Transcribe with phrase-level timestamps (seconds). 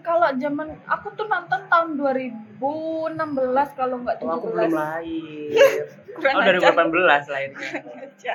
[0.00, 4.24] kalau zaman aku tuh nonton tahun 2016 kalau nggak 17.
[4.24, 5.48] Oh, aku belum lahir.
[6.10, 6.74] Oh, ajar.
[6.74, 8.34] 2018 lahirnya.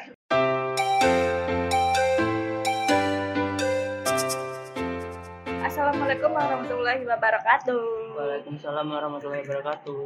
[5.60, 7.84] Assalamualaikum warahmatullahi wabarakatuh.
[8.16, 10.02] Waalaikumsalam warahmatullahi wabarakatuh.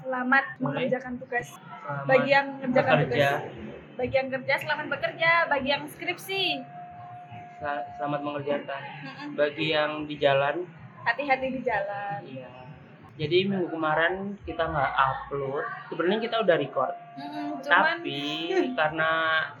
[0.00, 0.88] Selamat Boleh.
[0.88, 1.46] mengerjakan tugas.
[1.54, 3.28] Selamat Bagi yang mengerjakan bekerja.
[3.36, 3.52] tugas,
[4.00, 6.44] bagi yang kerja selamat bekerja, bagi yang skripsi
[8.00, 8.82] Selamat mengerjakan.
[9.36, 10.64] Bagi yang di jalan,
[11.04, 12.20] hati-hati di jalan.
[12.24, 12.50] iya.
[13.20, 15.64] Jadi minggu kemarin kita nggak upload.
[15.92, 19.10] Sebenarnya kita udah record, Mm-mm, cuman tapi karena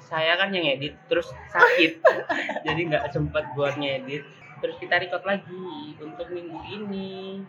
[0.00, 2.00] saya kan yang edit, terus sakit,
[2.66, 4.24] jadi nggak sempat buat ngedit.
[4.64, 7.44] Terus kita record lagi untuk minggu ini.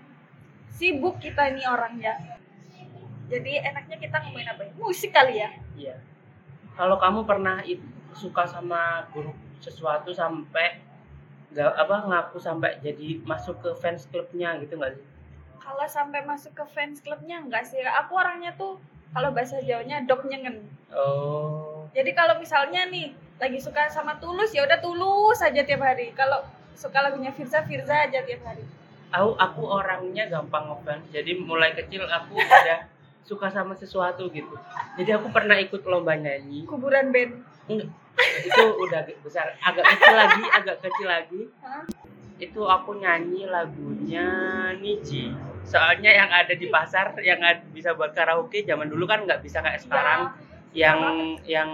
[0.71, 2.15] sibuk kita ini orangnya.
[3.31, 4.71] Jadi enaknya kita ngomongin apa ya?
[4.75, 5.49] Musik kali ya.
[5.79, 5.95] Iya.
[6.75, 7.63] Kalau kamu pernah
[8.11, 10.81] suka sama grup sesuatu sampai
[11.51, 15.05] nggak apa ngaku sampai jadi masuk ke fans clubnya gitu nggak sih?
[15.61, 17.79] Kalau sampai masuk ke fans clubnya enggak sih.
[17.83, 18.79] Aku orangnya tuh
[19.11, 20.63] kalau bahasa Jawanya dog nyengen.
[20.95, 21.87] Oh.
[21.91, 26.15] Jadi kalau misalnya nih lagi suka sama Tulus ya udah Tulus aja tiap hari.
[26.15, 28.63] Kalau suka lagunya Firza Firza aja tiap hari.
[29.11, 31.11] Aku aku orangnya gampang ngefans.
[31.11, 32.87] Jadi mulai kecil aku udah
[33.23, 34.55] suka sama sesuatu gitu.
[34.97, 36.65] Jadi aku pernah ikut lomba nyanyi.
[36.65, 37.41] Kuburan band.
[38.43, 41.41] Itu udah besar, agak kecil lagi, agak kecil lagi.
[42.37, 44.27] Itu aku nyanyi lagunya
[44.75, 45.31] Niji.
[45.61, 47.39] Soalnya yang ada di pasar yang
[47.71, 50.33] bisa buat karaoke zaman dulu kan nggak bisa kayak sekarang.
[50.71, 50.99] Ya, yang
[51.43, 51.69] yang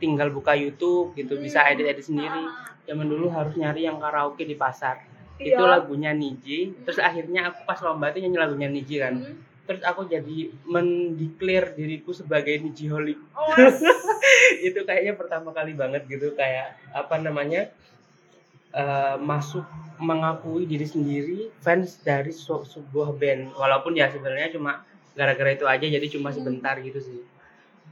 [0.00, 1.76] tinggal buka YouTube gitu bisa Hmm.
[1.76, 2.42] edit edit sendiri
[2.88, 5.04] zaman dulu harus nyari yang karaoke di pasar
[5.36, 5.56] Iya.
[5.56, 9.36] itu lagunya Niji terus akhirnya aku pas lomba itu nyanyi lagunya Niji kan Hmm.
[9.70, 13.54] Terus aku jadi mendeklar diriku sebagai Niji Holic Oh,
[14.66, 17.70] itu kayaknya pertama kali banget gitu kayak apa namanya
[18.74, 19.64] eh, masuk
[20.00, 23.52] mengakui diri sendiri fans dari su- sebuah band.
[23.54, 24.80] Walaupun ya sebenarnya cuma
[25.12, 27.18] gara-gara itu aja jadi cuma sebentar gitu sih.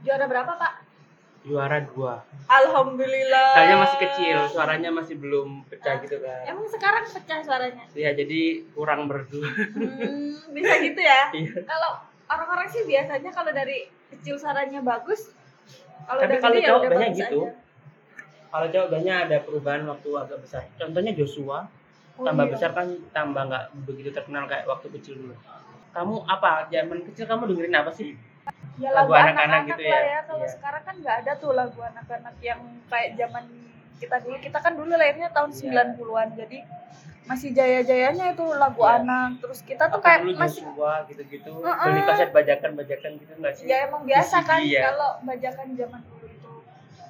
[0.03, 0.73] Juara berapa Pak?
[1.41, 2.19] Juara dua
[2.49, 3.49] Alhamdulillah.
[3.55, 6.43] Soalnya masih kecil, suaranya masih belum pecah gitu kan.
[6.45, 7.85] Emang sekarang pecah suaranya?
[7.93, 8.41] Ya jadi
[8.73, 9.39] kurang merdu.
[9.39, 11.29] Hmm, bisa gitu ya.
[11.39, 11.61] Iya.
[11.63, 11.91] Kalau
[12.27, 15.31] orang-orang sih biasanya kalau dari kecil suaranya bagus,
[16.03, 17.39] kalau Tapi dari kalau ya cowok udah banyak gitu.
[17.39, 17.51] aja.
[18.49, 20.63] Kalau cowok banyak ada perubahan waktu agak besar.
[20.75, 21.59] Contohnya Joshua,
[22.19, 22.51] Oh, tambah iya.
[22.51, 25.35] besar kan tambah nggak begitu terkenal kayak waktu kecil dulu.
[25.95, 26.67] Kamu apa?
[26.67, 28.11] Zaman kecil kamu dengerin apa sih?
[28.79, 29.99] Ya lagu anak-anak gitu ya?
[29.99, 30.19] ya.
[30.23, 30.51] Kalau Iya.
[30.55, 33.43] sekarang kan nggak ada tuh lagu anak-anak yang kayak zaman
[33.97, 34.35] kita dulu.
[34.39, 35.59] Kita kan dulu lahirnya tahun Iya.
[35.59, 36.27] 90-an.
[36.33, 36.59] Jadi
[37.25, 38.95] masih jaya-jayanya itu lagu Iya.
[38.97, 39.29] anak.
[39.39, 41.51] Terus kita tuh Aku kayak dulu masih Joshua gitu-gitu.
[41.59, 41.85] Heeh.
[41.85, 43.65] Beli kaset bajakan-bajakan gitu nggak sih?
[43.67, 44.81] ya emang biasa CD kan ya.
[44.87, 46.53] kalau bajakan zaman dulu itu.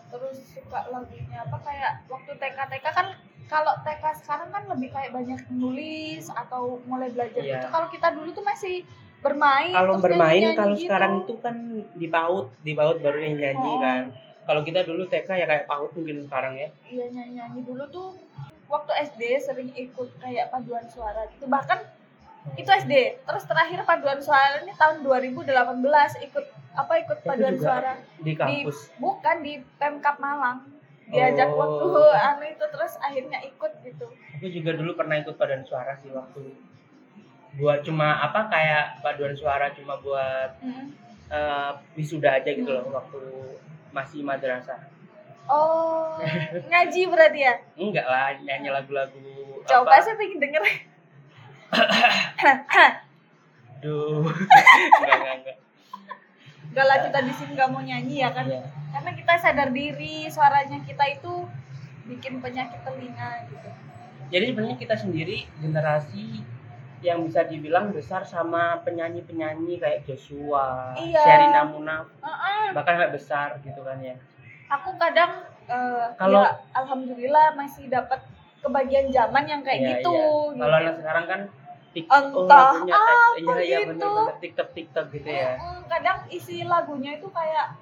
[0.09, 3.07] Terus suka lagunya apa kayak waktu TK TK kan
[3.45, 7.53] kalau TK sekarang kan lebih kayak banyak nulis atau mulai belajar Iya.
[7.55, 7.67] gitu.
[7.69, 8.75] Kalau kita dulu tuh masih
[9.19, 9.71] bermain.
[9.71, 10.83] Kalau bermain kalau gitu.
[10.85, 11.55] sekarang itu kan
[11.91, 13.79] di PAUD, di PAUD baru yang nyanyi Oh.
[13.79, 14.03] kan.
[14.43, 16.67] Kalau kita dulu TK ya kayak PAUD mungkin sekarang ya.
[16.85, 18.07] iya nyanyi nyanyi dulu tuh
[18.65, 21.81] waktu SD sering ikut kayak paduan suara gitu bahkan
[22.53, 25.49] itu SD terus terakhir paduan suara ini tahun 2018
[26.23, 28.93] ikut apa ikut paduan suara di kampus.
[28.95, 30.69] bukan di Pemkap Malang
[31.05, 31.57] diajak Oh.
[31.57, 34.05] waktu anu itu terus akhirnya ikut gitu
[34.37, 36.39] Aku juga dulu pernah ikut paduan suara sih waktu
[37.51, 40.91] buat cuma apa kayak paduan suara cuma buat Mm.
[41.29, 43.19] eh, wisuda aja gitu loh waktu
[43.89, 44.77] masih madrasah.
[45.45, 46.17] oh
[46.69, 49.17] ngaji berarti ya Enggak lah nyanyi lagu-lagu
[49.63, 50.03] coba apa?
[50.03, 50.61] saya pengen denger
[53.79, 54.25] Duh.
[54.99, 55.57] enggak enggak enggak.
[56.69, 58.61] Gak lah kita di sini nggak mau nyanyi ya kan Iya.
[58.89, 61.33] karena kita sadar diri suaranya kita itu
[62.05, 63.69] bikin penyakit telinga gitu
[64.29, 66.45] Jadi sebenarnya kita sendiri generasi
[67.01, 71.19] yang bisa dibilang besar sama penyanyi-penyanyi kayak Joshua, Iya.
[71.19, 72.71] Sherina Munaf, Heeh.
[72.71, 74.15] bahkan kayak besar gitu kan ya.
[74.67, 75.31] aku kadang
[75.65, 78.21] eh, Kalau- ya, alhamdulillah masih dapat
[78.59, 80.25] kebagian zaman yang kayak Iya, gitu, iya.
[80.51, 80.59] gitu.
[80.59, 81.41] Kalau anak sekarang kan
[81.89, 84.09] TikTok, oh, Entah lagunya apa iya iya gitu.
[84.39, 85.51] TikTok TikTok gitu ya.
[85.87, 87.73] Kadang isi lagunya itu kayak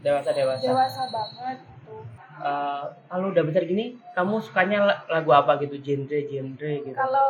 [0.00, 0.62] Dewasa dewasa.
[0.62, 1.94] dewasa banget gitu.
[2.34, 6.96] Eh, kalau udah besar gini, kamu sukanya la- lagu apa gitu, genre genre gitu?
[6.96, 7.28] kalau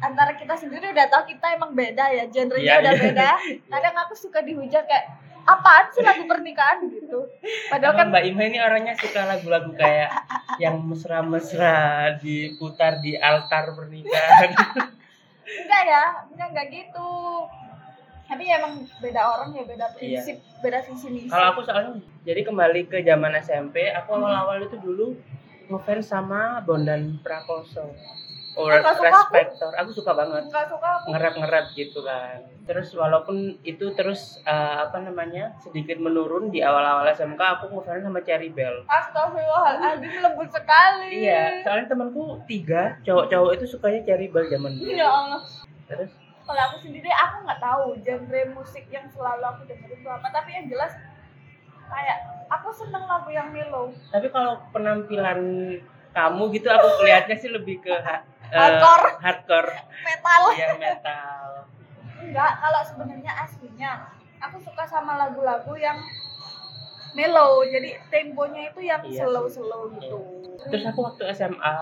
[0.00, 3.02] antara kita sendiri udah tahu kita emang beda ya genrenya Iya, udah iya.
[3.02, 3.30] beda
[3.68, 5.06] kadang aku suka dihujat kayak
[5.42, 7.24] apaan sih lagu pernikahan gitu
[7.68, 10.12] padahal kan Mbak Ima ini orangnya suka lagu-lagu kayak
[10.56, 11.76] yang mesra-mesra
[12.16, 14.52] diputar di altar pernikahan.
[15.60, 17.10] enggak ya enggak enggak gitu
[18.24, 21.32] tapi ya emang beda orang ya beda prinsip beda visi misi Iya.
[21.32, 21.92] Kalau aku soalnya
[22.22, 25.18] jadi kembali ke zaman SMP, aku awal-awal itu dulu
[25.66, 27.90] ngefans sama Bondan Prakoso.
[28.58, 29.14] Or Nggak suka aku.
[29.30, 29.70] Respector.
[29.78, 32.42] Aku suka banget nggak suka aku ngerap-ngerap gitu kan.
[32.66, 38.18] Terus walaupun itu terus eh, apa namanya sedikit menurun di awal-awal SMK aku ngefans sama
[38.20, 38.82] Cherry Bell.
[38.84, 44.90] Astagfirullahaladzim lembut sekali Iya, soalnya temanku tiga cowok-cowok itu sukanya Cherry Bell zaman dulu.
[44.90, 45.40] ya Allah
[45.86, 46.10] Terus
[46.42, 50.50] kalau aku sendiri aku nggak tahu genre musik yang selalu aku dengerin itu apa tapi
[50.50, 50.90] yang jelas
[51.86, 55.38] kayak aku seneng lagu yang mellow tapi kalau penampilan
[56.10, 57.94] kamu gitu aku kelihatnya sih lebih ke
[58.50, 59.06] eh, Hardcore.
[59.18, 59.70] hardcore,
[60.02, 61.48] metal iya metal.
[62.20, 63.90] enggak kalau sebenarnya aslinya
[64.38, 65.98] aku suka sama lagu-lagu yang
[67.10, 69.58] mellow jadi temponya itu yang Iya slow sih.
[69.58, 70.18] slow gitu
[70.60, 71.74] Terus aku waktu SMA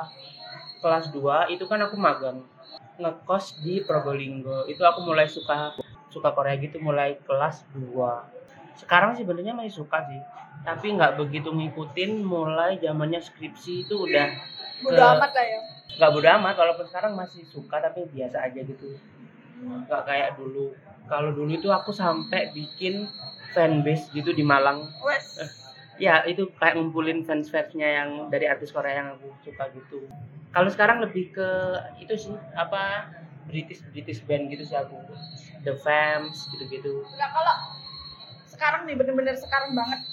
[0.79, 2.47] kelas 2 itu kan aku magang
[2.97, 4.65] ngekos di Probolinggo.
[4.65, 5.75] Itu aku mulai suka
[6.09, 8.25] suka Korea gitu mulai kelas 2.
[8.75, 10.23] Sekarang sih sebenarnya masih suka sih.
[10.63, 14.27] Tapi nggak begitu ngikutin mulai zamannya skripsi itu udah
[14.79, 15.61] Ke- amat lah ya
[15.99, 18.95] nggak bodo amat walaupun sekarang masih suka tapi biasa aja gitu.
[19.59, 20.73] Nggak kayak dulu.
[21.11, 23.11] Kalau dulu itu aku sampai bikin
[23.53, 24.87] fanbase gitu di Malang.
[25.03, 25.43] wes
[25.99, 30.07] Ya itu kayak ngumpulin fans-fansnya yang dari artis Korea yang aku suka gitu.
[30.55, 31.49] Kalau sekarang lebih ke
[31.99, 33.11] itu sih apa
[33.51, 34.95] British British band gitu sih aku.
[35.67, 37.03] The Fams gitu-gitu.
[37.03, 37.57] Enggak kalau
[38.47, 40.07] sekarang nih bener-bener sekarang banget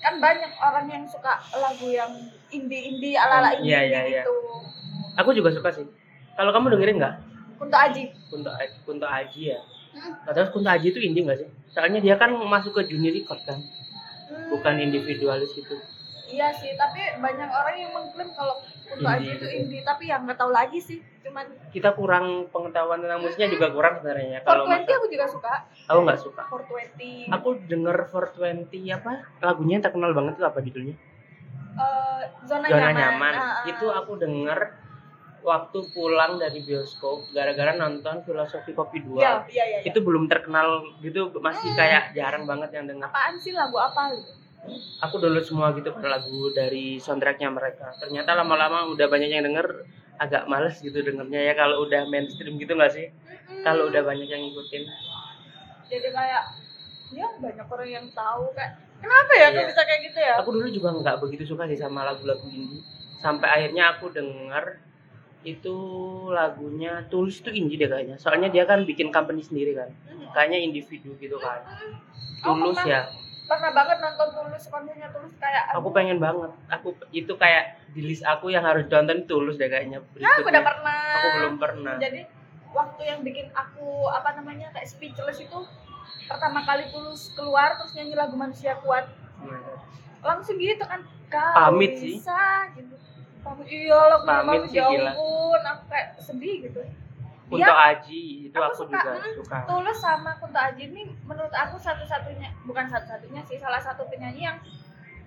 [0.00, 2.12] kan banyak orang yang suka lagu yang
[2.52, 4.22] indie-indie ala-ala indie Iya, iya, iya.
[4.24, 4.36] gitu.
[5.20, 5.84] Aku juga suka sih.
[6.32, 7.14] Kalau kamu dengerin nggak?
[7.60, 8.04] Kunto Aji.
[8.32, 9.60] Kunto Aji, Kunto Aji ya.
[9.92, 10.16] Hmm.
[10.24, 11.48] Nah, terus Kunto Aji itu indie nggak sih?
[11.68, 13.60] Soalnya dia kan masuk ke junior record kan,
[14.30, 15.74] Hmm, bukan individualis gitu.
[16.30, 18.56] Iya sih, tapi banyak orang yang mengklaim kalau
[18.86, 21.02] Kunto Aji itu indie, tapi yang nggak tahu lagi sih.
[21.20, 24.40] Cuman Kita kurang pengetahuan tentang musiknya juga kurang sebenarnya.
[24.40, 25.52] Kalau 420 masa aku juga suka.
[25.84, 26.42] aku nggak suka.
[26.48, 27.28] 420.
[27.28, 29.12] Aku denger 420 apa?
[29.44, 30.94] Lagunya yang terkenal banget itu apa judulnya?
[31.70, 32.98] Eh, zona, Zona nyaman.
[32.98, 33.34] nyaman.
[33.36, 33.64] Ah, ah.
[33.68, 34.79] Itu aku denger
[35.40, 39.20] waktu pulang dari bioskop gara-gara nonton filosofi kopi dua.
[39.20, 39.78] Iya, iya, iya.
[39.80, 39.88] iya.
[39.88, 43.08] Itu belum terkenal gitu masih kayak jarang banget yang denger.
[43.08, 44.32] apaan sih lagu apa gitu?
[45.00, 47.96] Aku download semua gitu kan lagu dari soundtracknya mereka.
[47.96, 49.88] Ternyata lama-lama udah banyak yang denger
[50.20, 53.08] agak males gitu dengernya ya kalau udah mainstream gitu nggak sih?
[53.08, 53.64] Mm-mm.
[53.64, 54.84] Kalau udah banyak yang ngikutin.
[55.90, 56.44] jadi kayak
[57.10, 58.70] ya banyak orang yang tahu kan
[59.02, 59.68] kenapa ya kok Iya.
[59.74, 62.84] bisa kayak gitu ya Aku dulu juga nggak begitu suka sih sama lagu-lagu indie.
[63.18, 64.78] Sampai akhirnya aku denger
[65.42, 65.76] itu
[66.28, 68.16] lagunya Tulus itu indie deh kayaknya.
[68.16, 69.88] Soalnya dia kan bikin company sendiri kan.
[70.04, 70.28] Hmm.
[70.30, 71.64] Kayaknya individu gitu kan.
[72.40, 73.02] Aku Tulus pernah- ya.
[73.44, 76.54] pernah banget nonton tulus konsernya tulus kayak Aku pengen banget.
[76.70, 79.98] Aku itu kayak di list aku yang harus ditonton Tulus deh kayaknya.
[80.14, 81.94] nah, aku udah pernah Aku belum pernah.
[81.98, 82.20] jadi
[82.70, 85.58] waktu yang bikin aku apa namanya kayak speechless itu
[86.24, 89.10] pertama kali tulus keluar terus nyanyi lagu manusia kuat
[90.20, 92.14] langsung gitu kan kau Pamit sih.
[92.14, 92.38] bisa
[92.72, 92.94] gitu
[93.40, 95.12] pamit iya lagu Pamit sih, ya gila.
[95.12, 96.82] ampun aku kayak sedih gitu
[97.50, 99.34] Untuk Dia Aji itu Aku aku, suka, juga hmm.
[99.42, 99.56] suka.
[99.66, 104.58] Tulus sama Kunto Aji ini menurut aku satu-satunya bukan satu-satunya sih salah satu penyanyi yang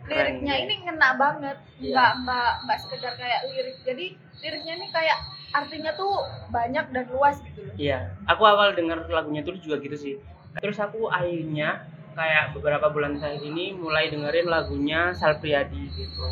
[0.03, 0.61] Keren, liriknya ya.
[0.63, 1.91] ini ngena banget Iya.
[1.91, 4.05] nggak nggak nggak sekedar kayak lirik jadi
[4.39, 5.17] liriknya ini kayak
[5.53, 6.13] artinya tuh
[6.49, 10.13] banyak dan luas gitu loh Iya, aku awal denger lagunya Tulus juga gitu sih.
[10.57, 16.23] Terus aku akhirnya kayak beberapa bulan terakhir ini mulai dengerin lagunya Sal Priadi gitu.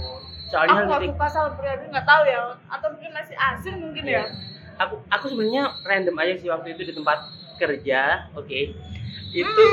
[0.52, 4.20] Soalnya aku nggak suka Sal Priadi nggak tahu ya atau mungkin masih asing mungkin Iya.
[4.20, 4.24] ya
[4.82, 7.20] aku aku sebenarnya random aja sih waktu itu di tempat
[7.56, 8.60] kerja, oke.
[9.32, 9.64] Itu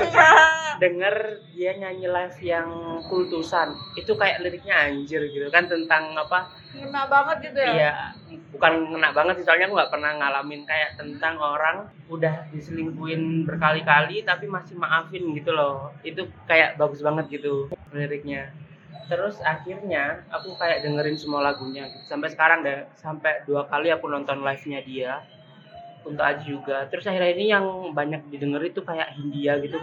[0.82, 1.14] denger
[1.54, 2.68] dia nyanyi live yang
[3.06, 3.74] kultusan.
[3.94, 6.50] Itu kayak liriknya anjir gitu kan tentang apa?
[6.68, 7.92] ngena banget gitu ya Iya,
[8.52, 14.20] bukan ngena banget sih soalnya aku nggak pernah ngalamin kayak tentang orang udah diselingkuhin berkali-kali
[14.22, 15.90] tapi masih maafin gitu loh.
[16.04, 18.52] Itu kayak bagus banget gitu liriknya.
[19.06, 22.02] Terus akhirnya aku kayak dengerin semua lagunya gitu.
[22.04, 25.12] Sampai sekarang deh, sampai dua kali aku nonton live-nya dia.
[26.02, 26.88] Untuk Aji juga.
[26.88, 29.76] Terus akhirnya ini yang banyak didengar itu kayak Hindia gitu.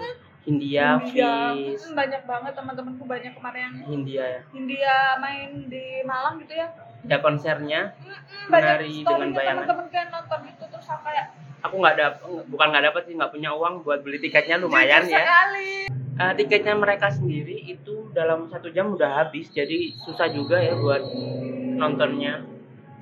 [0.45, 4.41] Hindia, India Fis, Hmm, banyak banget teman-temanku banyak kemarin yang Hindia ya.
[4.53, 6.69] India main di Malang gitu ya
[7.01, 9.65] Ya konsernya Mm-mm, Menari dengan bayangan.
[9.65, 11.25] teman-teman kayak nonton gitu terus aku kayak
[11.62, 15.13] aku nggak dapet bukan nggak dapet sih nggak punya uang buat beli tiketnya lumayan jujur
[15.13, 15.69] ya sekali
[16.15, 21.03] Eh, tiketnya mereka sendiri itu dalam satu jam udah habis jadi susah juga ya buat
[21.75, 22.39] nontonnya.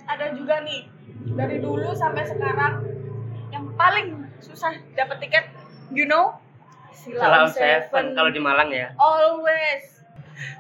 [0.10, 0.90] Ada juga nih
[1.38, 2.82] dari dulu sampai sekarang
[3.54, 5.46] yang paling susah dapat tiket
[5.94, 6.42] you know?
[6.90, 8.06] Sila Salah on Seven.
[8.18, 8.98] kalau di Malang ya.
[8.98, 10.02] Always.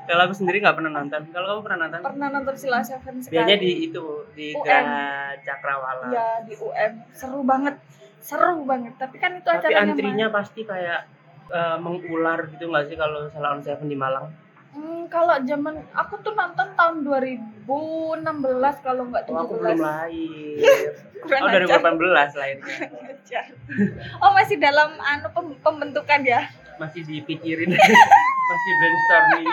[0.05, 1.33] Kalau aku sendiri nggak pernah nonton.
[1.33, 1.99] Kalau kamu pernah nonton?
[2.05, 3.33] Pernah nonton Sila Seven sekali.
[3.33, 4.05] Biasanya di itu
[4.37, 4.61] di UM.
[4.61, 6.05] Geraha Cakrawala.
[6.13, 7.81] Ya di UM seru banget.
[8.21, 12.95] Seru banget tapi kan itu tapi acaranya antrinya pasti kayak eh, mengular gitu nggak sih
[12.95, 14.27] kalau Salah on Seven di Malang
[14.73, 17.69] Hmm, kalau zaman aku tuh nonton tahun 2016
[18.81, 19.29] kalau nggak 17.
[19.29, 20.61] Oh, aku belum lahir.
[21.23, 21.79] Oh, ajar.
[21.79, 22.75] 2018 lahirnya.
[24.19, 26.49] Oh, masih dalam anu pem- pembentukan ya.
[26.75, 27.69] Masih dipikirin.
[28.49, 29.47] Masih brainstorming.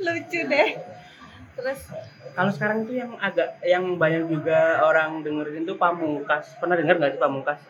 [0.00, 0.68] Lucu deh.
[1.54, 1.80] Terus
[2.32, 6.56] Kalau sekarang itu yang agak yang banyak juga orang dengerin tuh Pamungkas.
[6.56, 7.60] Pernah dengar nggak sih Pamungkas?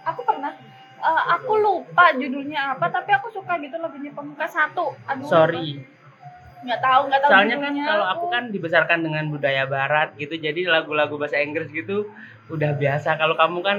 [0.00, 0.52] aku pernah
[1.00, 4.92] eh, aku lupa judulnya apa tapi aku suka gitu lagunya Pamungkas satu.
[5.08, 5.28] Aduh.
[5.28, 5.80] Sorry.
[6.60, 10.68] Nggak tahu, nggak tahu Soalnya kan kalau aku kan dibesarkan dengan budaya barat gitu, jadi
[10.68, 12.04] lagu-lagu bahasa Inggris gitu
[12.52, 13.16] udah biasa.
[13.16, 13.78] Kalau kamu kan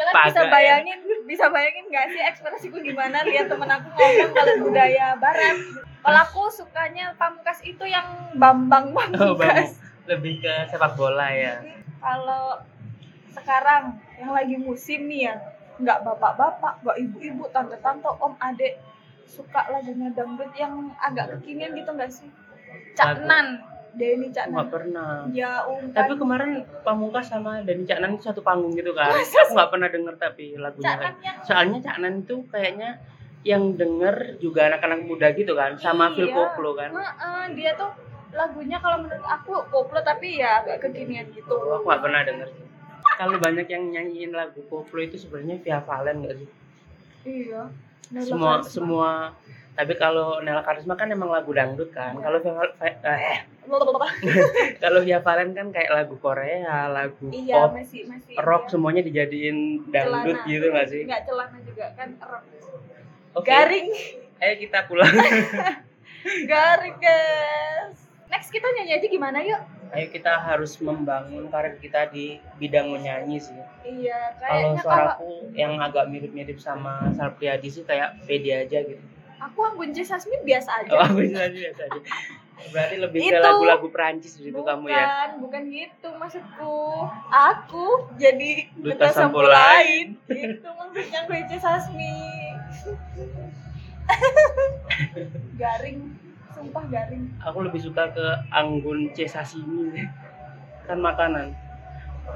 [0.00, 0.48] Kalian Paga, bisa ya.
[0.48, 0.98] bayangin,
[1.28, 5.60] bisa bayangin gak sih ekspresiku gimana lihat temen aku ngomong kalau budaya barat.
[6.00, 9.76] Kalau aku sukanya pamungkas itu yang bambang oh, Bang, pamungkas.
[10.08, 11.60] lebih ke sepak bola ya.
[12.00, 12.64] Kalau
[13.36, 15.36] sekarang yang lagi musim nih ya,
[15.80, 18.78] nggak bapak-bapak, nggak ibu-ibu, tante-tante, om, adek
[19.24, 22.28] suka lagunya dangdut yang agak kekinian gitu nggak sih?
[22.98, 23.26] Cak Lagu.
[23.30, 23.46] Nan,
[23.94, 25.10] Denny Cak Aku nggak pernah.
[25.30, 26.50] Ya um, Tapi kemarin
[26.82, 29.10] Pamungkas sama Dani Cak Nan itu satu panggung gitu kan.
[29.10, 30.90] Masa Aku nggak pernah denger tapi lagunya.
[30.90, 30.98] Cak.
[30.98, 32.90] Nan yang Soalnya Cak Nan itu kayaknya
[33.40, 36.36] yang denger juga anak-anak muda gitu kan, sama Phil Iya.
[36.36, 36.92] Koplo kan.
[36.92, 37.88] Heeh, dia tuh
[38.30, 41.50] lagunya kalau menurut aku koplo tapi ya agak kekinian gitu.
[41.56, 42.69] Oh, aku nggak pernah denger sih.
[43.18, 46.48] Kalau banyak yang nyanyiin lagu koplo itu sebenarnya Via Valen nggak sih?
[47.26, 47.70] Iya.
[48.10, 48.70] Nela semua Karisma.
[48.74, 49.10] semua
[49.78, 52.52] tapi kalau Nela Karisma kan emang lagu dangdut kan kalau Via
[52.82, 53.38] eh, eh,
[54.82, 58.70] kalau Via Valen kan kayak lagu Korea lagu iya pop masih masih rock iya.
[58.74, 60.50] semuanya dijadiin dangdut Celana.
[60.50, 62.44] gitu nggak sih Nggak celana juga kan rock.
[63.38, 63.88] oke Garing,
[64.42, 65.14] ayo kita pulang
[66.50, 67.98] garing guys.
[68.26, 69.62] Next kita nyanyi aja gimana yuk?
[69.90, 75.30] Ayo kita harus membangun karir kita di bidang menyanyi sih Iya, kalau kayaknya kalau suaraku
[75.56, 79.02] yang agak mirip-mirip sama Sal Priadi sih kayak pede aja gitu
[79.40, 80.04] aku Anggun C.
[80.04, 80.90] Sasmi biasa aja.
[81.00, 82.00] oh bisa aja biasa aja
[82.60, 87.08] berarti lebih ke lagu-lagu Perancis gitu bukan, kamu ya bukan gitu maksudku.
[87.32, 90.20] Aku jadi Duta sampo sampo lain.
[90.28, 90.60] lain.
[90.60, 91.52] Itu maksudnya Anggun C.
[91.56, 92.16] Sasmi.
[95.60, 96.19] garing,
[96.60, 97.24] sumpah garing.
[97.40, 100.04] aku lebih suka ke anggun C sashimi
[100.84, 101.56] kan makanan.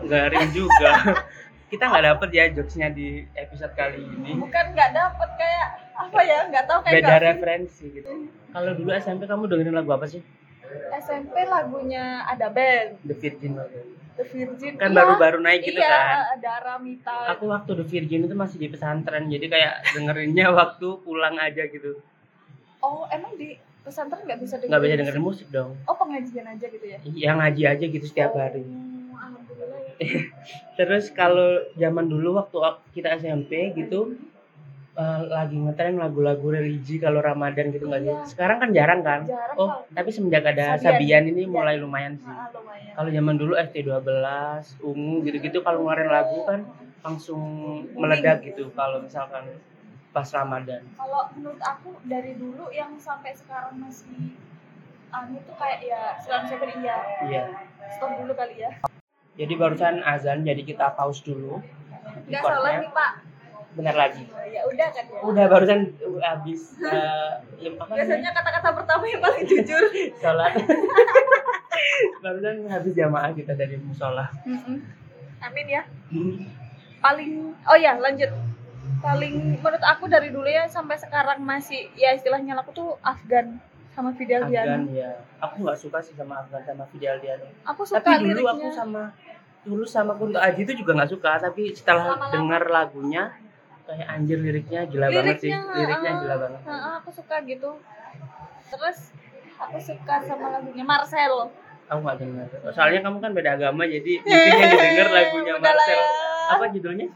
[0.09, 0.93] Garing juga.
[1.71, 4.33] Kita nggak dapet ya jokesnya di episode kali ini.
[4.39, 6.39] Bukan nggak dapet kayak apa ya?
[6.49, 8.09] Nggak tahu kayak beda referensi gitu.
[8.55, 10.23] Kalau dulu SMP kamu dengerin lagu apa sih?
[10.95, 13.03] SMP lagunya ada band.
[13.05, 13.59] The Virgin
[14.15, 14.79] The Virgin.
[14.79, 16.39] kan Iya, baru-baru naik gitu iya, kan.
[16.39, 17.35] ada Ramita.
[17.35, 21.99] aku waktu The Virgin itu masih di pesantren jadi kayak dengerinnya waktu pulang aja gitu.
[22.79, 24.71] Oh, emang di pesantren nggak bisa dengerin?
[24.71, 26.99] nggak bisa dengerin musik dong Oh, pengajian aja gitu ya?
[27.15, 29.95] yang ngaji aja gitu setiap hari Oh, alhamdulillah ya.
[30.79, 32.57] terus kalau zaman dulu waktu
[32.93, 34.17] kita SMP gitu
[34.95, 38.01] eh, lagi ngetren lagu-lagu religi kalau Ramadan gitu nggak?
[38.01, 38.15] Iya.
[38.25, 39.21] Sekarang kan jarang kan?
[39.25, 39.91] Jarang Oh, kok.
[39.91, 40.83] tapi semenjak ada Sabian.
[40.95, 41.51] Sabian ini Iya.
[41.51, 42.31] mulai lumayan sih.
[42.31, 42.95] Ah, lumayan.
[42.95, 44.07] Kalau zaman dulu ST12,
[44.81, 46.61] Ungu gitu-gitu kalau ngeluarin lagu kan
[47.03, 47.43] langsung
[47.93, 49.59] meledak gitu kalau misalkan
[50.15, 50.83] pas Ramadan.
[50.95, 54.39] Kalau menurut aku dari dulu yang sampai sekarang masih
[55.11, 56.99] anu tuh kayak ya Selam Seven iya.
[57.27, 57.43] Iya.
[57.99, 58.71] Stop dulu kali ya.
[59.35, 61.59] Jadi barusan azan jadi kita pause dulu.
[62.31, 63.13] Nggak salah nih, Pak.
[63.75, 64.23] Benar lagi.
[64.55, 65.19] Ya udah kan ya.
[65.27, 65.81] Udah barusan
[66.23, 67.99] habis eh, ya, apa namanya?
[67.99, 69.83] Biasanya kata-kata pertama yang paling jujur.
[70.23, 70.55] sholat
[72.23, 74.79] barusan habis jamaah kita dari musola Mm-mm.
[75.45, 75.83] Amin ya.
[77.05, 78.33] paling oh ya lanjut
[78.99, 83.61] paling menurut aku dari dulu ya sampai sekarang masih ya istilahnya aku tuh Afgan
[83.91, 84.91] sama Fidel Afgan Diano.
[84.91, 88.53] ya aku nggak suka sih sama Afgan sama Fidel Diano Aku suka tapi dulu liriknya.
[88.55, 89.03] aku sama
[89.63, 92.33] dulu sama Kunto Aji itu juga nggak suka tapi setelah Lama-lama.
[92.33, 93.23] dengar lagunya
[93.85, 97.71] kayak anjir liriknya gila banget sih Liriknya, liriknya ah, gila banget ah, aku suka gitu.
[98.67, 98.99] Terus
[99.55, 101.35] aku suka sama lagunya Marcel.
[101.85, 106.09] aku nggak dengar soalnya kamu kan beda agama jadi mungkin yang didengar lagunya Marcel ya.
[106.51, 107.07] apa judulnya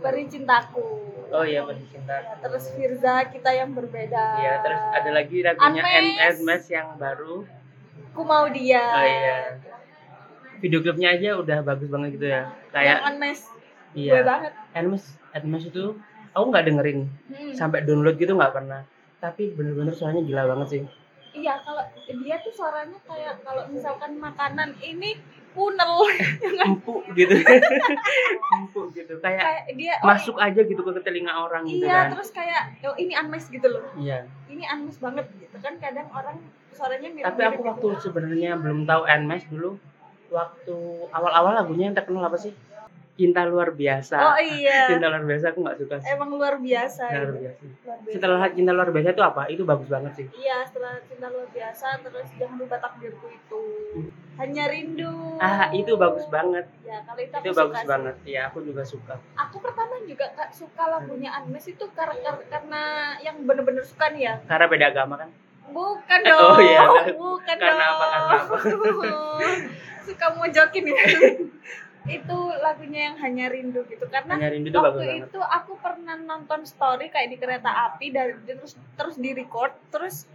[0.00, 0.84] Beri cintaku.
[1.32, 4.24] oh iya Pasti Cinta Ya, terus Firza kita yang berbeda.
[4.40, 6.38] Iya, terus ada lagi lagunya Unmesh.
[6.40, 7.44] NS yang baru.
[8.12, 8.84] Ku mau dia.
[8.92, 9.36] Oh iya.
[10.60, 12.52] Video klipnya aja udah bagus banget gitu ya.
[12.70, 13.02] Kayak.
[13.92, 14.22] Gue iya.
[14.22, 14.52] banget.
[14.72, 15.96] Hermes, Hermes itu
[16.32, 17.52] aku nggak dengerin Hmm.
[17.52, 18.84] sampai download gitu nggak pernah.
[19.20, 20.82] Tapi bener-bener suaranya gila banget sih.
[21.32, 25.16] Iya, kalau dia tuh suaranya kayak kalau misalkan makanan ini
[25.52, 25.92] punel
[26.66, 27.34] Empuk gitu.
[28.56, 29.14] Empuk gitu.
[29.20, 32.16] Kayak kayak dia oh, masuk aja gitu ke telinga orang gitu iya kan.
[32.16, 34.24] terus kayak oh ini unmesh gitu loh Iya.
[34.48, 36.36] ini unmesh banget gitu kan kadang orang
[36.72, 39.76] suaranya mirip Tapi aku waktu sebenarnya belum tahu Hermes dulu
[40.32, 40.76] waktu
[41.12, 42.56] awal-awal lagunya yang terkenal apa sih?
[43.12, 44.86] Cinta luar biasa Oh iya.
[44.90, 46.08] cinta luar biasa aku nggak suka sih.
[46.10, 47.04] Emang luar biasa.
[47.06, 48.10] Cinta luar biasa Luar biasa.
[48.10, 51.86] setelah cinta luar biasa itu apa itu bagus banget sih Iya, setelah cinta luar biasa
[52.00, 53.60] terus jangan lupa takdirku itu.
[54.32, 55.36] Hanya rindu.
[55.36, 57.88] ah itu bagus banget Ya, kalau itu, itu bagus suka sih.
[57.88, 62.16] banget ya aku juga suka Aku pertama juga suka lagunya Agnes itu karena
[62.46, 62.82] karena
[63.18, 64.34] yang bener-bener suka nih ya.
[64.42, 65.28] karena beda agama kan
[65.64, 66.40] Bukan Eh, dong.
[66.42, 66.80] oh iya.
[67.12, 67.92] Bukan Karena dong.
[67.94, 68.56] apa, karena apa?
[70.02, 70.96] suka mau jokin ya.
[72.06, 74.04] itu lagunya yang hanya rindu gitu.
[74.10, 75.28] Karena hanya rindu itu waktu banget.
[75.30, 80.26] itu aku pernah nonton story kayak di kereta api dari terus terus di record terus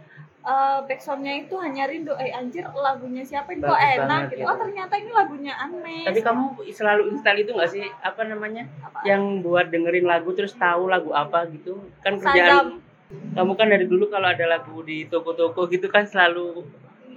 [0.48, 2.16] uh, backsoundnya itu hanya rindu.
[2.16, 3.64] Eh anjir lagunya siapa ini?
[3.64, 4.40] Kok enak gitu.
[4.40, 4.48] gitu.
[4.48, 7.84] oh ternyata ini lagunya Anes tapi kamu selalu install itu nggak sih?
[8.00, 8.64] Apa namanya?
[8.80, 9.04] Apa?
[9.04, 11.84] yang buat dengerin lagu terus tahu lagu apa gitu?
[12.00, 12.66] Kan Sadam kerjaan
[13.08, 16.60] kamu kan dari dulu kalau ada lagu di toko-toko gitu kan selalu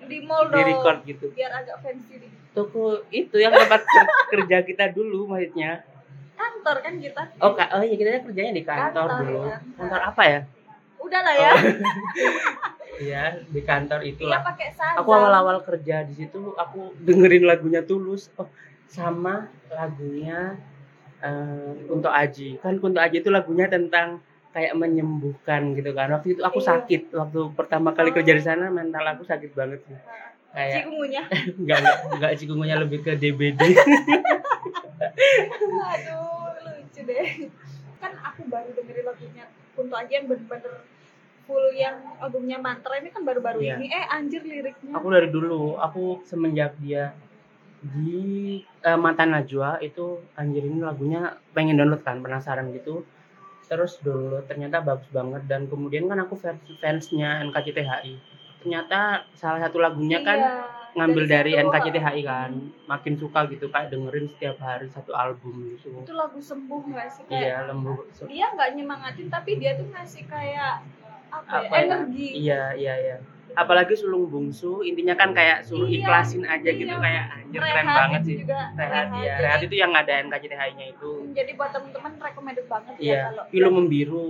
[0.07, 1.31] di mall di record gitu.
[1.35, 5.83] Biar agak fancy di toko itu yang tempat ker- kerja kita dulu maksudnya.
[6.33, 7.21] Kantor kan kita.
[7.37, 9.39] Oh ka- oh iya kita kerjanya di kantor, Kantor, dulu.
[9.45, 9.57] ya.
[9.77, 10.39] kantor apa ya?
[10.99, 11.51] Udah lah ya.
[11.51, 11.57] Oh,
[13.03, 17.81] iya di kantor iya itulah pakai sadam aku awal-awal kerja di situ aku dengerin lagunya
[17.81, 18.29] tulus.
[18.35, 18.45] Oh
[18.85, 20.59] sama lagunya
[21.19, 22.59] eh, Kunto Aji.
[22.59, 24.19] Kan Kunto Aji itu lagunya tentang
[24.51, 26.11] kayak menyembuhkan gitu kan.
[26.11, 26.67] Waktu itu aku Iya.
[26.75, 28.13] sakit waktu pertama kali Oh.
[28.13, 29.95] kerja di sana mental aku sakit banget sih
[30.51, 31.21] kayak cikungunya.
[31.57, 33.61] enggak enggak enggak cikungunya lebih ke DBD
[35.91, 37.27] aduh lucu deh.
[37.97, 40.83] Kan aku baru dengerin lagunya Kunto aja yang bener-bener
[41.41, 43.75] full yang albumnya mantra ini kan baru-baru Iya.
[43.79, 43.87] ini.
[43.89, 44.93] Eh anjir liriknya.
[44.93, 47.15] Aku dari dulu aku semenjak dia
[47.81, 53.07] di eh, Mata Najwa itu anjir ini lagunya pengen download kan penasaran gitu.
[53.65, 55.47] Terus download ternyata bagus banget.
[55.47, 58.13] Dan kemudian kan aku fans fansnya NKCTHI
[58.61, 58.99] ternyata
[59.33, 60.53] salah satu lagunya kan Iya,
[60.93, 62.51] ngambil dari, situ, NKCTHI kan.
[62.85, 65.89] Makin suka gitu kayak dengerin setiap hari satu album gitu.
[65.97, 70.27] Itu lagu sembuh gak sih kayak iya lembut dia nggak nyemangatin tapi dia tuh ngasih
[70.27, 70.83] kayak
[71.29, 71.85] apa, Apa ya, ya?
[71.87, 72.27] energi.
[72.37, 73.17] Iya iya iya.
[73.51, 76.99] Apalagi sulung bungsu intinya kan kayak suruh Iya, ikhlasin aja gitu iya.
[76.99, 78.37] kayak anjir keren Rehat banget itu sih.
[78.39, 81.11] juga Rehat ya Jadi- Rehat itu yang ada NKCTHI-nya itu.
[81.31, 84.27] Jadi buat teman-teman recommended banget ya Iya, kalau film membiru.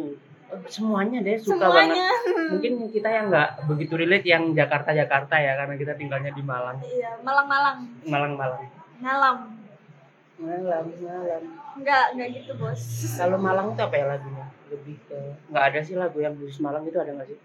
[0.67, 1.95] Semuanya deh suka banget.
[1.95, 2.07] semuanya
[2.53, 6.77] Mungkin kita yang nggak begitu relate yang Jakarta Jakarta ya karena kita tinggalnya di Malang.
[6.83, 8.61] iya malang-malang Malang Malang.
[8.99, 9.37] ngalam
[10.37, 11.43] Malang Malang.
[11.79, 12.81] nggak nggak gitu bos
[13.15, 14.45] Kalau Malang itu apa ya lagunya?
[14.67, 17.39] Lebih ke nggak ada sih lagu yang khusus Malang itu ada nggak sih?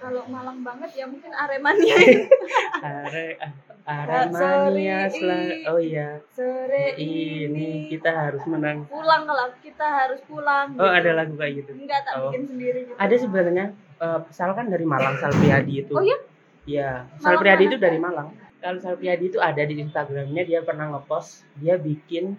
[0.00, 1.92] kalau malang banget ya mungkin aremania
[2.80, 3.36] Are.
[3.82, 8.84] Aremania selalu oh iya sore ini ini kita harus menang.
[8.86, 10.98] pulang kalau kita harus pulang Oh gitu.
[11.00, 11.72] ada lagu kayak gitu.
[11.76, 12.30] enggak tak Oh.
[12.30, 13.66] bikin sendiri gitu Ada sebenarnya
[13.98, 15.92] eh, Sal kan dari Malang Salpriadi itu.
[15.92, 16.18] Oh iya?
[16.64, 18.36] Iya, Salpriadi itu dari Malang.
[18.58, 22.36] Kalau Salpriadi itu ada di Instagramnya dia pernah ngepost dia bikin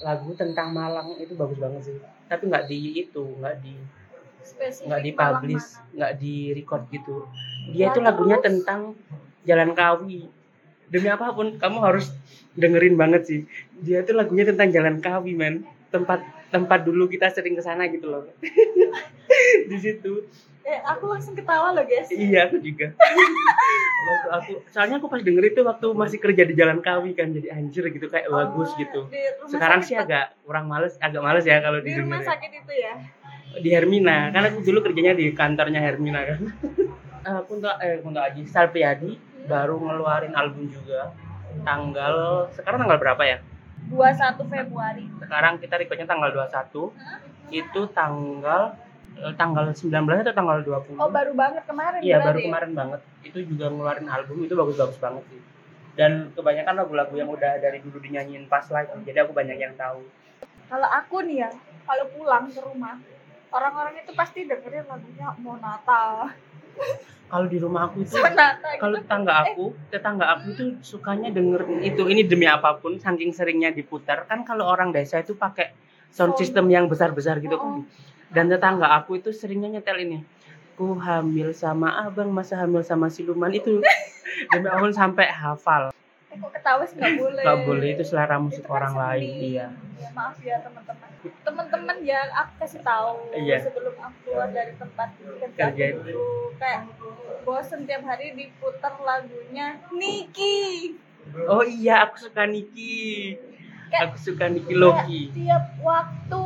[0.00, 1.96] lagu tentang Malang itu bagus banget sih.
[2.26, 3.74] Tapi nggak di itu, nggak di
[4.84, 5.90] nggak di Malang publish, mana.
[5.94, 7.16] nggak di record gitu.
[7.70, 8.94] Dia itu Lah, lagunya tentang
[9.44, 10.22] Jalan Kawi.
[10.94, 12.14] Demi apa pun kamu harus
[12.54, 13.40] dengerin banget sih.
[13.76, 15.54] Dia itu lagunya tentang Jalan Kawi, men.
[15.90, 18.30] Tempat tempat dulu kita sering ke sana gitu loh.
[19.70, 20.22] di situ.
[20.64, 22.88] eh aku langsung ketawa loh guys Iya aku juga.
[24.08, 27.52] waktu aku soalnya aku pas denger itu waktu masih kerja di Jalan Kawi kan jadi
[27.52, 29.00] anjir gitu kayak bagus Oh, gitu.
[29.06, 32.28] di rumah Sekarang sih agak kurang males, agak males ya kalau di rumah didengar.
[32.30, 32.94] sakit itu ya
[33.54, 36.40] Di Hermina, karena aku dulu kerjanya di kantornya Hermina kan.
[37.24, 41.12] Eh Kunto eh Kunto Aji Salpriadi baru ngeluarin album juga
[41.62, 43.38] tanggal sekarang tanggal berapa ya?
[43.84, 47.52] 21 Februari Sekarang kita recordnya tanggal 21.
[47.52, 48.74] Itu tanggal
[49.20, 49.92] eh, tanggal 19
[50.24, 50.96] atau tanggal 20?
[50.96, 53.00] oh baru banget kemarin Iya baru kemarin banget.
[53.20, 55.40] Itu juga ngeluarin album itu bagus-bagus banget sih.
[55.94, 58.90] Dan kebanyakan lagu-lagu yang udah dari dulu dinyanyiin pas live.
[59.06, 60.02] Jadi aku banyak yang tahu.
[60.64, 61.50] kalau aku nih ya
[61.84, 62.96] kalau pulang ke rumah
[63.52, 66.32] orang-orang itu pasti dengerin lagunya Monata
[67.24, 69.02] Kalau di rumah aku itu Monata kalau gitu.
[69.02, 72.06] tetangga aku, tetangga aku itu sukanya dengerin itu.
[72.06, 74.22] Ini demi apa pun saking seringnya diputar.
[74.30, 75.74] Kan kalau orang desa itu pakai
[76.14, 77.72] sound system yang besar-besar gitu Oh, kan.
[78.30, 80.18] Dan tetangga aku itu seringnya nyetel ini.
[80.74, 83.78] Ku hamil sama abang, masa hamil sama siluman itu.
[84.50, 85.93] Demi apa pun sampai hafal.
[86.36, 89.28] Kok ketawa sih nggak boleh Gak boleh itu selera musik Itu kan orang lain.
[89.40, 89.66] Iya.
[89.94, 93.56] Ya, maaf ya teman-teman teman-teman ya aku kasih tahu Iya.
[93.60, 95.86] sebelum aku keluar dari tempat kerja Kerja.
[95.96, 96.80] dulu kayak
[97.42, 101.00] bosen tiap hari diputar lagunya Niki
[101.48, 103.32] Oh iya, aku suka Niki.
[103.88, 105.32] Kayak- Aku suka Niki Loki.
[105.32, 106.44] Tiap waktu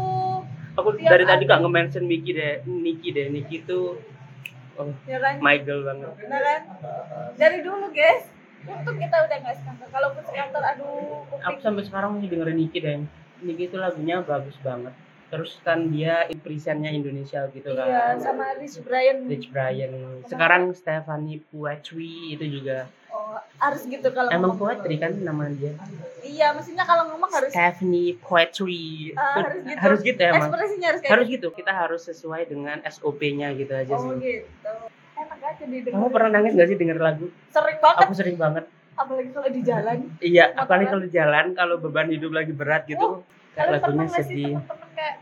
[0.72, 2.62] Aku tiap dari tadi gak nge-mention Niki deh.
[2.62, 3.27] Niki deh.
[3.29, 3.98] Niki tuh
[4.77, 6.14] oh, ya kan my girl banget.
[6.24, 6.61] Nah kan?
[7.35, 8.31] Dari dulu guys.
[8.66, 9.87] Untung kita udah nggak sekantor.
[9.92, 12.99] Kalau pun sekantor, aduh, Aku sampai sekarang masih dengerin Niki deh.
[13.44, 14.94] Niki itu lagunya bagus banget.
[15.29, 17.87] Terus kan dia presentnya Indonesia gitu kan.
[17.87, 19.29] Iya, sama Rich Brian.
[19.29, 19.92] Rich Brian.
[20.25, 22.88] Sekarang Stephanie Poetry itu juga.
[23.12, 25.77] Oh, harus gitu kalau emang poetry kan nama dia?
[26.25, 29.12] Iya, mestinya kalau ngomong harus Stephanie Poetry.
[29.12, 29.81] Itu harus gitu.
[29.81, 30.49] harus gitu emang.
[30.49, 31.49] Ekspresinya harus kayak harus gitu.
[31.53, 34.16] kita harus sesuai dengan SOP-nya gitu aja Oh sih.
[34.21, 34.49] gitu.
[35.59, 38.64] Kamu pernah nangis gak sih denger lagu Sering banget, aku sering banget
[38.99, 39.97] apalagi kalau di jalan.
[40.18, 43.23] iya apalagi kalau di jalan kalau beban hidup lagi berat gitu
[43.55, 45.16] kayak Kalian lagunya pernah sedih temen-temen kayak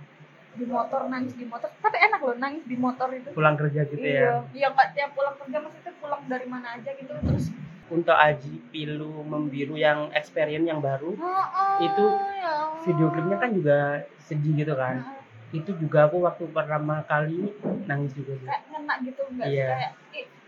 [0.56, 1.68] di motor nangis di motor?
[1.68, 3.28] Tapi enak loh nangis di motor itu.
[3.36, 6.90] pulang kerja gitu iya, ya iya nggak tiap pulang kerja maksudnya pulang dari mana aja
[6.96, 7.44] gitu terus.
[7.86, 12.04] untuk Aji Pilu Membiru yang experience yang baru Oh, oh, Itu
[12.40, 13.78] ya video klipnya kan juga
[14.24, 15.15] sedih gitu kan Heeh.
[15.50, 17.54] Itu juga aku waktu pertama kali
[17.86, 18.46] nangis juga sih.
[18.46, 19.68] Kayak ngena gitu enggak Iya.
[19.70, 19.92] kayak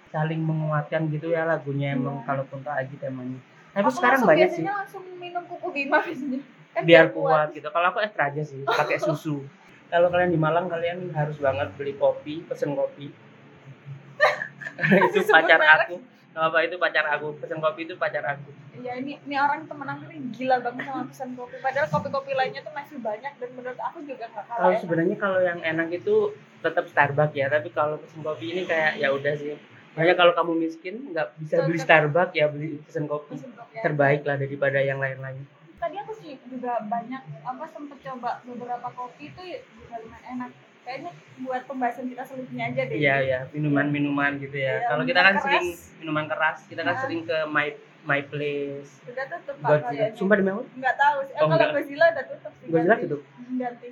[0.08, 2.26] saling menguatkan gitu ya lagunya emang Iya.
[2.26, 4.64] kalau Kunto Aji temanya tapi aku sekarang banyak sih.
[4.64, 6.40] langsung minum kuku bima biasanya.
[6.74, 7.68] Kan biar kuat gitu.
[7.68, 9.44] Kalau aku ekstra aja sih pakai susu.
[9.86, 13.12] Kalau kalian di Malang kalian harus banget beli kopi pesen kopi.
[15.08, 16.02] Itu pacar aku
[16.38, 20.06] apa itu pacar aku pesen kopi itu pacar aku Iya ini ini orang temen aku
[20.06, 21.58] ini gila banget sama pesan kopi.
[21.58, 25.40] Padahal kopi-kopi lainnya tuh masih banyak dan menurut aku juga nggak kalah kalau sebenarnya kalau
[25.42, 26.14] yang enak itu
[26.58, 29.58] tetap Starbucks ya tapi kalau pesen kopi ini kayak ya udah sih
[29.98, 31.86] makanya kalau kamu miskin nggak bisa beli Cocok.
[31.90, 33.82] Starbucks ya beli pesen kopi Pesan kopi aja.
[33.82, 35.42] terbaik lah daripada yang lain-lain
[35.78, 39.42] Tadi aku sih juga banyak apa sempet coba beberapa kopi itu
[39.74, 40.50] juga lumayan enak.
[40.88, 42.96] Kayaknya buat pembahasan kita selanjutnya aja deh.
[42.96, 45.98] iya ya minuman-minuman gitu ya Iya, kalau kita kan minuman sering keras.
[46.00, 47.02] minuman keras kita kan Nah.
[47.04, 47.66] sering ke my
[48.02, 50.16] my place Sudah tutup Pak kayaknya.
[50.16, 51.32] sumpah demi apa Nggak tahu sih.
[51.34, 51.66] Eh, Oh, kalau.
[51.70, 52.66] Godzilla udah tutup sih.
[52.66, 53.20] Godzilla tutup
[53.54, 53.88] Ganti.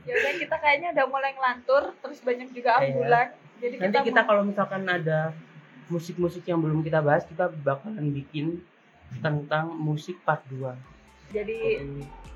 [0.00, 2.88] Ya udah kita kayaknya udah mulai ngelantur terus banyak juga Iya.
[2.88, 3.26] ambulan.
[3.60, 5.36] Jadi nanti kita, kita kalau misalkan ada
[5.86, 8.64] musik-musik yang belum kita bahas kita bakalan bikin
[9.20, 10.72] tentang musik part 2
[11.28, 11.82] jadi